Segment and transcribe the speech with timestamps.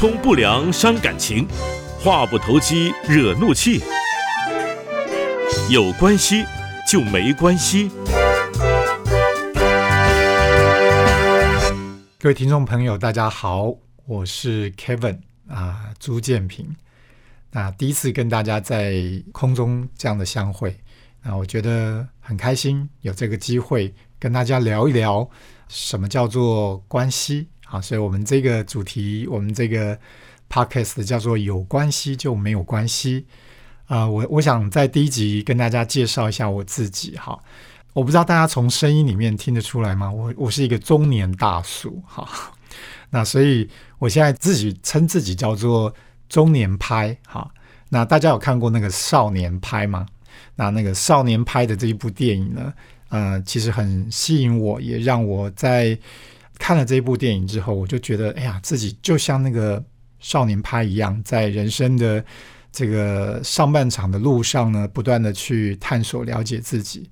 [0.00, 1.46] 通不良伤感情，
[2.02, 3.82] 话不投机惹怒气。
[5.68, 6.42] 有关系
[6.90, 7.90] 就没关系。
[12.18, 13.74] 各位听众朋友，大家好，
[14.06, 16.74] 我是 Kevin 啊，朱建平。
[17.50, 20.80] 那第一次跟大家在空中这样的相会，
[21.22, 25.28] 那我觉得很开心，有这个机会跟大家聊一聊
[25.68, 27.80] 什么叫做关系啊。
[27.80, 29.98] 所以，我们这个主题，我们这个
[30.50, 33.26] podcast 叫做“有关系就没有关系”
[33.86, 34.06] 啊。
[34.08, 37.38] 我我想在第一集跟大家介绍一下我自己哈。
[37.92, 40.10] 我不知道大家从声音里面听得出来吗？
[40.10, 42.28] 我我是一个中年大叔哈，
[43.10, 45.92] 那所以我现在自己称自己叫做
[46.28, 47.50] 中年拍哈。
[47.88, 50.06] 那大家有看过那个少年拍吗？
[50.54, 52.72] 那那个少年拍的这一部电影呢，
[53.08, 55.98] 呃，其实很吸引我，也让我在
[56.60, 59.82] 看了这一部电影之后，我就觉得，哎呀，自己就像那个
[60.18, 62.22] 少年派一样，在人生的
[62.70, 67.08] 这个上半场的路上呢，不断的去探索了解自己。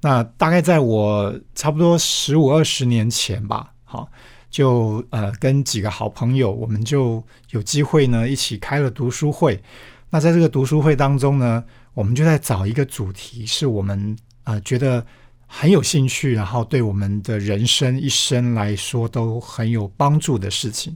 [0.00, 4.08] 那大概在我差不多十五二十年前吧，好，
[4.48, 9.62] 就呃跟几个好朋友，我们就有机会呢一起开了读书会。
[10.10, 15.04] 那在这个读书会当中呢，我们就在找一个主题，是我们呃觉得
[15.48, 20.94] 很有兴趣，然后对我们的人生一生来说都很有帮助的事情。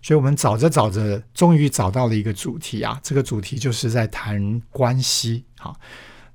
[0.00, 5.76] 所以我们找着找着，终于找到了一个主题啊，这个主题就是在谈关系，好。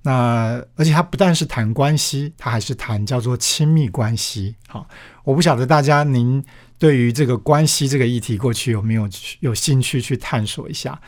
[0.05, 4.53] 那而且它不但是谈关系，它还是谈叫做亲密关系。
[4.67, 4.85] 好，
[5.23, 6.43] 我不晓得大家您
[6.77, 9.07] 对于这个关系这个议题过去有没有
[9.39, 10.99] 有兴趣去探索一下？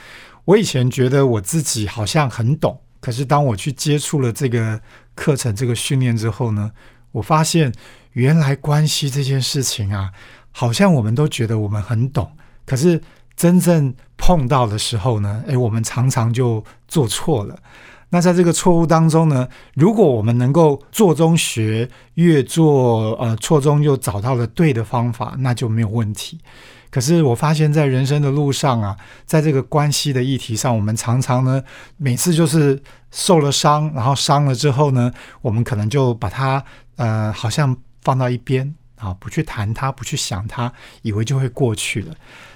[0.45, 4.81] 我以前觉得我自己好像很懂，可是当我去接触了这个
[5.13, 6.71] 课程、这个训练之后呢，
[7.11, 7.71] 我发现
[8.13, 10.09] 原来关系这件事情啊，
[10.51, 12.31] 好像我们都觉得我们很懂，
[12.65, 12.99] 可是
[13.37, 17.55] 真正碰到的时候呢，诶，我们常常就做错了。
[18.09, 26.39] 那在这个错误当中呢，如果我们能够做中学，越做呃错中又找到了对的方法，那就没有问题。
[26.95, 28.95] 可是我发现，在人生的路上啊，
[29.25, 31.61] 在这个关系的议题上，我们常常呢，
[31.97, 35.11] 每次就是受了伤，然后伤了之后呢，
[35.41, 36.63] 我们可能就把它
[36.95, 42.15] 呃好像放到一边啊，不去谈它，不去想它，以为就会过去了，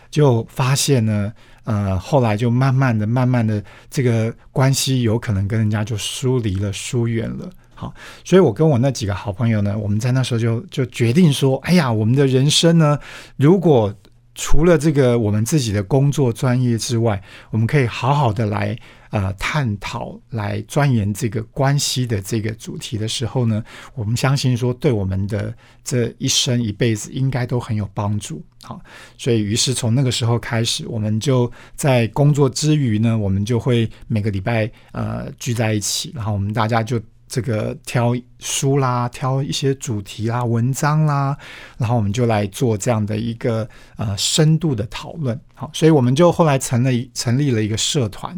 [0.09, 1.33] 就发现呢。
[1.65, 3.61] 呃，后来就慢慢的、慢慢的，
[3.91, 7.47] 这个关系有可能跟人家就疏离了、疏远了。
[7.75, 12.97] 好，所以我跟我那几个好朋友呢，我们在那时候就就决定说，哎呀，我们的人生呢，
[13.35, 13.93] 如果
[14.39, 18.77] 除了这个我们自己的工作专业之外，我们可以好好的来。
[19.11, 23.63] 呃，探讨来钻研这个关系的这个主题的时候呢，
[23.95, 25.51] 我们相信说，对我们的
[25.83, 28.39] 这一生一辈子应该都很有帮助。
[28.61, 28.79] 好，
[29.17, 41.37] 所以于是从那个时候开始，我们就在工作之余呢，我们就会每个礼拜呃聚在一起，然后我们大家就这个挑书啦，挑一些主题啦、文章啦，
[41.77, 45.39] 然后我们就来做这样的一个呃深度的讨论。
[45.53, 48.35] 好，所以我们就后来成了成立了一个社团。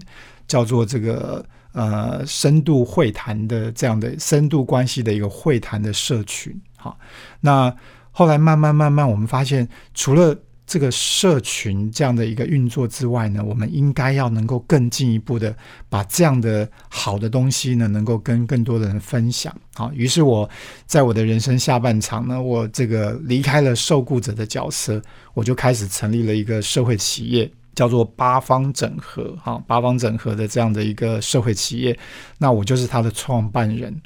[0.48, 7.00] 叫做这个呃深度会谈的这样的深度关系的一个会谈的社群，好，
[7.40, 7.74] 那
[8.12, 15.56] 后来慢慢慢慢，我们发现除了这个社群这样的一个运作之外呢，我们应该要能够更进一步的
[15.90, 19.56] 把这样的好的东西呢，能够跟更多的人分享。
[19.74, 20.50] 好，于是我
[20.86, 25.02] 在我的人生下半场呢，我这个离开了受雇者的角色，
[25.34, 27.52] 我就开始成立了一个社会企业。
[27.74, 31.98] 叫做八方整合，哈，八方整合的这样的一个社会企业，
[32.38, 34.00] 那我就是他的创办人。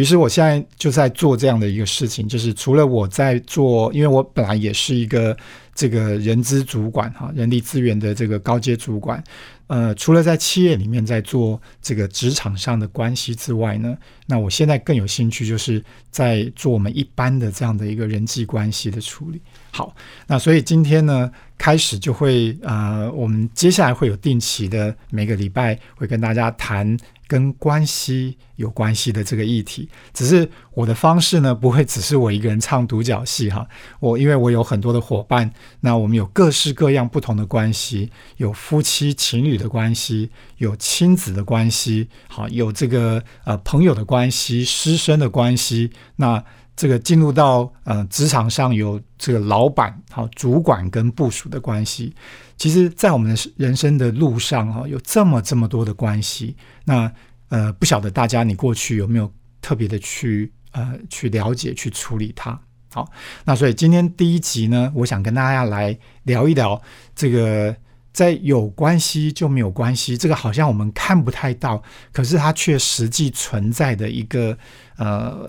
[0.00, 5.36] 于是我现在就在做这样的一个事情，就是除了我在做，因为我本来也是一个
[5.74, 9.22] 这个人资主管，哈，人力资源的这个高阶主管。
[9.66, 13.94] 呃，除了在企业里面在做这个职场上的关系之外呢，
[14.26, 19.40] 那我现在更有兴趣就是在做我们一般的这样的一个人际关系的处理。
[19.70, 19.94] 好，
[20.26, 26.96] 那所以今天呢，开始就会呃，我们接下来会有定期的每个礼拜会跟大家谈。
[27.30, 33.64] 跟关系有关系的这个议题，只是我的方式呢，不会只是我一个人唱独角戏哈。
[34.00, 35.48] 我因为我有很多的伙伴，
[35.78, 46.42] 那我们有各式各样不同的关系，有夫妻情侣的关系，有亲子的关系，好，有这个呃朋友的关系，师生的关系，那。
[46.80, 52.14] 这个进入到呃职场上有这个老板好主管跟部署的关系，
[52.56, 56.56] 其实，在我们的人生的路上哈，有这么这么多的关系。
[56.86, 57.12] 那
[57.50, 59.30] 呃，不晓得大家你过去有没有
[59.60, 62.58] 特别的去呃去了解去处理它？
[62.94, 63.06] 好，
[63.44, 66.80] 那所以今天第一集呢，我想跟大家来聊一聊
[67.14, 67.76] 这个
[68.10, 74.56] 在有关系就没有关系，这个好像我们看不太到，可是它却实际存在的一个
[74.96, 75.46] 呃，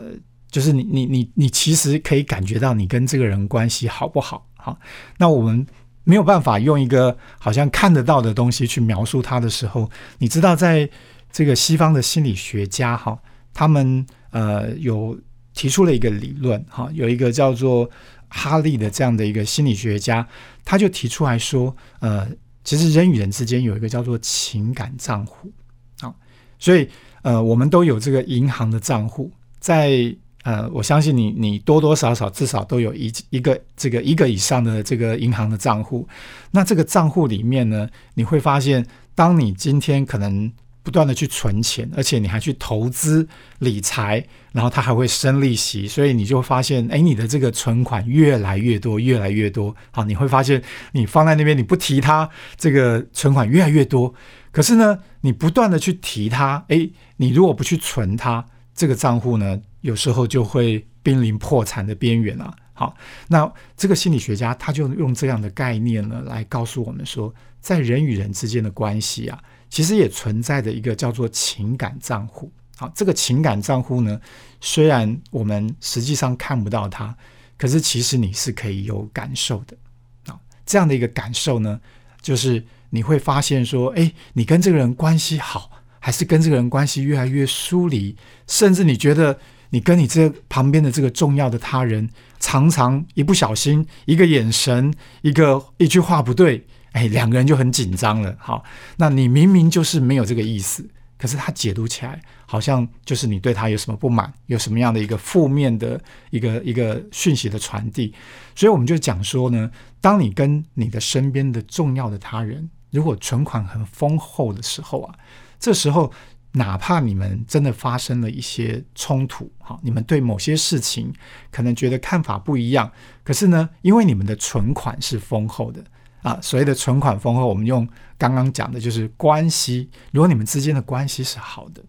[0.51, 4.45] 就是你你你你其实可以感觉到你跟这个人关系好不好？
[4.55, 4.77] 好，
[5.17, 5.65] 那我们
[6.03, 9.89] 没有办法用一个好像看得到的东西去描述他的时候，
[10.19, 10.87] 你知道，在
[11.31, 13.17] 这个西方的心理学家哈，
[13.53, 15.17] 他们呃有。
[15.53, 17.87] 提出了一个理论，哈，有一个叫做
[18.29, 20.25] 哈利的这样的一个心理学家，
[20.63, 22.25] 他就提出来说，呃，
[22.63, 25.51] 其实人与人之间有一个叫做情感账户，
[25.99, 26.15] 啊，
[26.57, 26.87] 所以
[27.21, 36.07] 呃，我们都有这个银行的账户，在呃，我相信你，你多多少少至少都有一一个这个一个以上的这个银行的账户，
[36.51, 38.85] 那这个账户里面呢，你会发现，
[39.15, 40.51] 当你今天可能。
[40.83, 43.27] 不断的去存钱，而且你还去投资
[43.59, 49.75] 理财，然后它还会生利息，所以你就发现，哎，你的这个存款越来越多，越来越多。
[49.91, 50.59] 好，你会发现
[50.93, 52.27] 你放在那边，你不提它，
[52.57, 54.11] 这个存款越来越多。
[54.51, 62.55] 可是呢，你不断的去提它，哎，你如果不去存它，这个账户呢，有时候就会濒临破产的边缘了。
[62.73, 62.95] 好，
[63.27, 69.41] 那这个心理学家他就用这样的概念呢，来告诉我们说，在人与人之间的关系啊。
[69.69, 72.51] 其实也存在着一个叫做情感账户。
[72.75, 74.19] 好，这个情感账户呢，
[74.59, 77.15] 虽然我们实际上看不到它，
[77.57, 79.77] 可是其实你是可以有感受的。
[80.25, 81.79] 啊，这样的一个感受呢，
[82.21, 88.17] 就是你会发现说，哎，你跟这个人关系好，还是跟这个人关系越来越疏离，
[88.47, 89.39] 甚至你觉得
[89.71, 92.09] 你跟你这旁边的这个重要的他人，
[92.39, 96.65] 常常一不小心，一个眼神，一个一句话不对。
[96.91, 98.35] 哎，两个人就很紧张了。
[98.37, 98.63] 好，
[98.97, 100.85] 那你明明就是没有这个意思，
[101.17, 105.97] 可是他解读起来好像就是你对他有什么不满，有什么样的一个负面的
[106.31, 108.13] 一个一个讯息的传递。
[108.55, 109.71] 所以我们就讲说呢，
[110.01, 115.15] 当你跟你的身边的重要的他人，如果存款很丰厚的时候啊，
[115.57, 116.11] 这时候
[116.53, 121.13] 哪怕你们真的发生了一些冲突，哈，你们对某些事情
[121.49, 122.91] 可能觉得看法不一样，
[123.23, 125.83] 可是呢，因为你们的存款是丰厚的。
[126.21, 129.89] 啊，所谓的存款丰厚，我们用刚刚讲的就是关系。
[130.11, 131.81] 如果你们之间的关系是好的，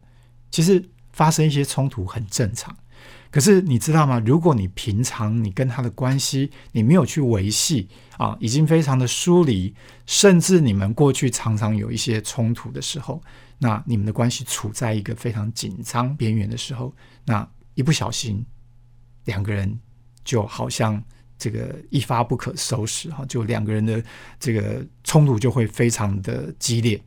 [0.50, 0.82] 其实
[1.12, 2.74] 发生一些冲突很正常。
[3.30, 4.22] 可是你知道吗？
[4.24, 7.88] 如果你平常你跟他的关系你没有去维系
[8.18, 9.74] 啊，已经非常的疏离，
[10.06, 13.22] 甚至你们过去常常有一些冲突的时候，
[13.58, 16.94] 那你们的关系处在一个非常紧张边缘的时候，
[17.24, 18.44] 那一不小心
[19.24, 19.78] 两个人
[20.24, 21.02] 就好像。
[21.38, 24.00] 这个一发不可收拾哈，就两个人的
[24.38, 27.02] 这个冲突就会非常的激烈。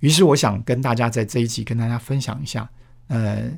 [0.00, 2.66] 于是我想跟大家在这一集跟大家分享一下，
[3.08, 3.50] 呃，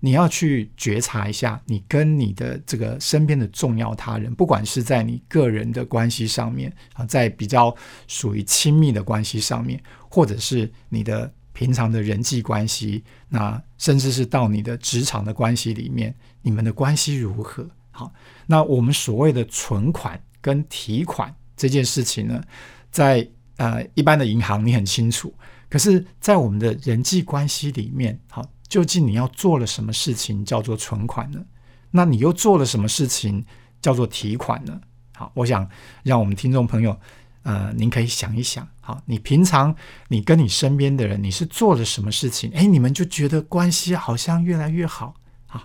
[0.00, 7.74] 你要去觉察一下，你跟你的这个身边的重要他人，不管是在你个人的关系上面啊，在比较
[8.06, 17.66] 属于亲密的关系上面，或者是你的平常的人际关系，那甚至是到你的职场的关系里面，你们的关系如何？
[17.90, 18.12] 好，
[18.46, 22.42] 那我们所谓的存款跟提款这件事情呢，
[22.90, 23.26] 在
[23.56, 25.34] 呃一般的银行你很清楚，
[25.70, 31.44] 可是，在我们的人际关系里面，好，究竟你要做了什么事情叫做存款呢？
[31.90, 33.44] 那你又做了什么事情
[33.80, 34.80] 叫做提款呢？
[35.14, 35.68] 好，我想
[36.02, 36.98] 让我们听众朋友，
[37.42, 39.74] 呃，您可以想一想，好，你平常
[40.08, 42.50] 你跟你身边的人，你是做了什么事情？
[42.54, 45.14] 哎，你们就觉得关系好像越来越好，
[45.46, 45.62] 好，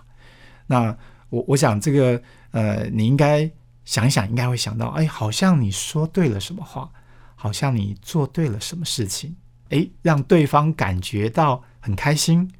[0.66, 0.96] 那。
[1.32, 3.50] 我我想这个呃，你应该
[3.86, 6.92] 想一想，应该会想到，哎，好像你说对了什么话，
[7.34, 9.34] 好像你做对了什么事情，
[9.70, 12.52] 哎，让对方感觉到很开心，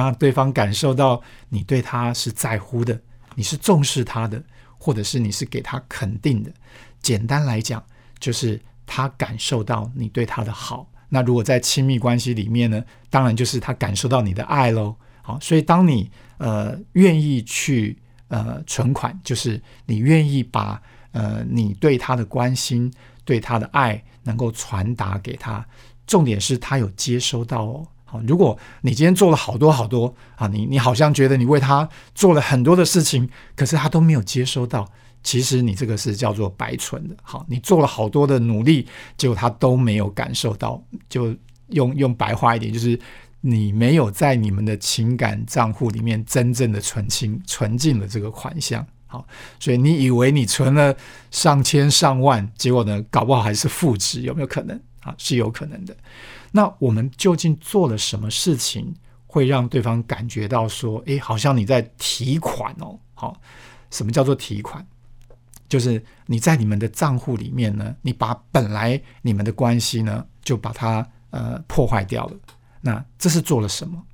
[0.00, 3.00] 让对方感受到你对他是在乎的，
[3.34, 4.42] 你是重视他的，
[4.78, 6.50] 或者是你是给他肯定的。
[7.00, 7.84] 简单来讲，
[8.18, 10.90] 就是他感受到你对他的好。
[11.08, 14.96] 那如果在亲密关系里面呢，当然就是他感受到你的爱喽。
[15.22, 17.98] 好，所以当你呃愿意去。
[18.32, 20.80] 呃，存款就是你愿意把
[21.10, 22.90] 呃你对他的关心、
[23.26, 25.62] 对他的爱能够传达给他，
[26.06, 27.86] 重点是他有接收到哦。
[28.26, 34.90] 如果你今天做了好多好多啊，你你好像觉得你为他做了很多的事情，可是他都没有接收到，
[35.22, 37.14] 其实你这个是叫做白存的。
[37.22, 41.36] 好，你做了好多的努力，结果他都没有感受到，就
[41.68, 42.98] 用用白话一点就是。
[43.44, 49.26] 你没有在你们的情感账户里面真正的存清存进了这个款项，好，
[49.58, 50.94] 所以你以为你存了
[51.32, 54.80] 上千上万，结果呢，搞不好还是负值，有没有可能？
[55.00, 55.92] 啊，是有可能的。
[56.52, 58.94] 那我们究竟做了什么事情，
[59.26, 62.98] 会让对方感觉到说，诶，好像你在提款哦？
[63.14, 63.40] 好，
[63.90, 64.86] 什么叫做提款？
[65.68, 72.36] 就是你在你们的账户里面呢，你把本来你们的关系呢，就把它呃破坏掉了。
[72.82, 74.04] 那这是做了什么？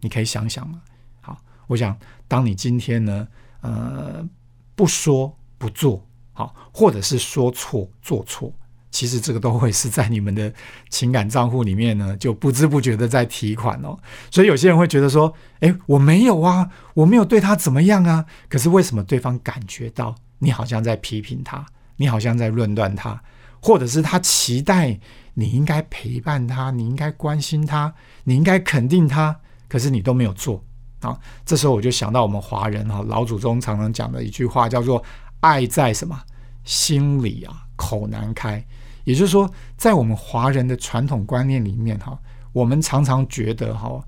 [0.00, 0.82] 你可以想想嘛。
[1.20, 1.96] 好，我想
[2.26, 3.28] 当你今天呢，
[3.60, 4.28] 呃，
[4.74, 8.52] 不说不做，好，或者是说错做错。
[8.94, 10.52] 其实这个都会是在你们的
[10.88, 13.98] 情感账户里面呢， 就不知不觉的在提款哦。
[14.30, 23.20] 所以有些人会觉得说：“哎，我没有啊，我没有对他怎么样啊。”可是为什么对方感觉到你好像在批评他，你好像在论断他，
[23.60, 24.96] 或者是他期待
[25.34, 29.36] 你应该陪伴他，你应该关心他，你应该肯定他，
[29.68, 30.62] 可是你都没有做
[31.00, 31.18] 啊？
[31.44, 35.02] 这时候我就想到我们华人哈老祖宗常常讲的一句话，叫做
[35.42, 36.16] “爱在什么
[36.62, 38.64] 心里啊，口难开”。
[39.04, 42.18] 也就是说，在我们华人的传统观念里面，哈，
[42.52, 44.02] 我们常常觉得，哈，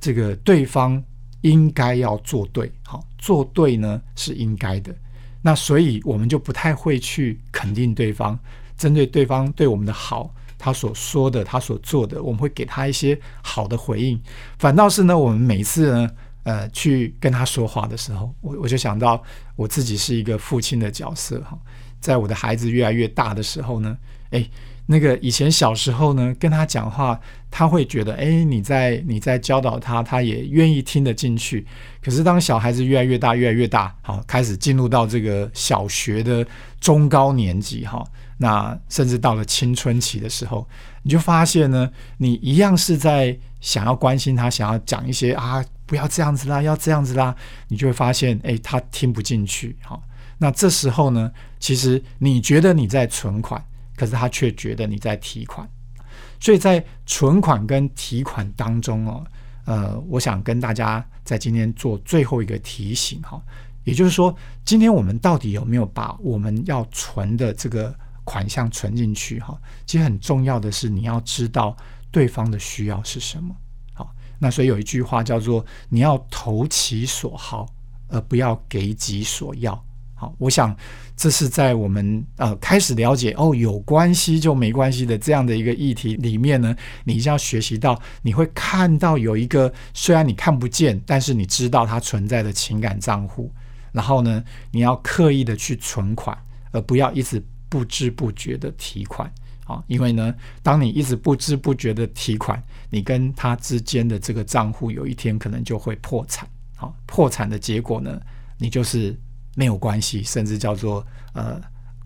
[0.00, 1.02] 这个对方
[1.42, 4.94] 应该要做对，好，做对呢是应该的。
[5.42, 8.38] 那所以我们就不太会去肯定对方，
[8.78, 14.18] 针对对方对我们的好，他所说的，他所做的，我们会给他一些好的回应。
[14.58, 16.10] 反倒是呢，我们每次呢，
[16.44, 19.22] 呃，去跟他说话的时候，我我就想到
[19.56, 21.58] 我自己是一个父亲的角色，哈。
[22.00, 23.98] 在我的孩子越来越大的时候呢，
[24.30, 24.48] 哎，
[24.86, 27.18] 那个以前小时候呢，跟他讲话，
[27.50, 31.66] 他会觉得，哎，你在你在教导他，他也愿意听得进去。
[32.00, 36.46] 可是当小孩子越来越大，越来越大，好，开始进入到这个小学的
[36.80, 40.64] 中高年级，哈，那甚至到了青春期的时候，
[41.02, 47.34] 你就发现呢，你一样是在想要关心他，想要讲一些啊，不要这样子啦，要这样子啦，
[47.68, 49.98] 你就会发现，哎，他听不进去，哈。
[50.36, 53.64] 那这时候呢，其实你觉得你在存款，
[53.96, 55.66] 可是他却觉得你在提款，
[56.38, 59.26] 所以在存款跟提款当中哦，
[59.64, 63.42] 呃，我想跟大家在今天做最后一个提醒哈，
[63.84, 67.92] 也就是说，今天我们到底有没有把我们要存的这个
[68.24, 69.58] 款项存进去哈？
[69.86, 71.74] 其实很重要的是你要知道
[72.10, 73.56] 对方的需要是什么。
[74.38, 77.66] 那所以有一句话叫做你要投其所好，
[78.08, 79.84] 而不要给己所要。
[80.14, 80.76] 好，我想
[81.16, 93.52] 这是在我们呃开始了解哦有关系就没关系的这样的一个议题里面呢，你一定要学习到，你会看到有一个虽然你看不见，但是你知道它存在的情感账户，
[93.92, 94.42] 然后呢，
[94.72, 96.36] 你要刻意的去存款，
[96.72, 99.32] 而不要一直不知不觉的提款
[99.68, 102.60] 啊，因为呢，当你一直不知不觉的提款，
[102.90, 108.20] 你跟他之间的这个账户有一天可能就会破产，好，破产的结果呢，
[108.58, 109.16] 你就是。
[109.56, 111.60] 没有关系，甚至叫做呃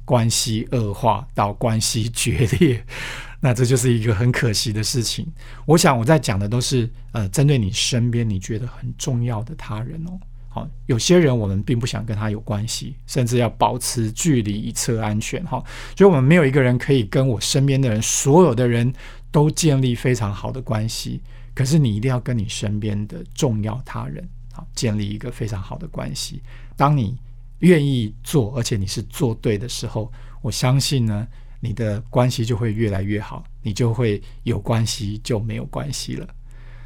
[0.07, 2.83] 关系恶化到关系决裂，
[3.41, 5.31] 那这就是一个很可惜的事情。
[5.67, 10.19] 我想我在讲的都是呃针对你身边你觉得很重要的他人哦。
[10.55, 15.65] 好，有些人我们并不想跟他有关系，甚至要保持距离以测安全哈。
[15.97, 18.93] 所以，我们没有一个人可以跟我身边的人所有的人
[19.31, 21.23] 都建立非常好的关系。
[21.55, 26.43] 可是，你一定要跟你身边的重要他人好建立一个非常好的关系。
[26.77, 27.17] 当你
[27.61, 31.27] 愿意做，而且你是做对的时候，我相信呢，
[31.61, 36.29] 你的关系就会越来越好，你就会有关系就没有关系了。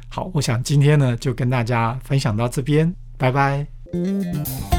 [0.07, 4.76] 好，我想今天呢就跟大家分享到这边，拜拜。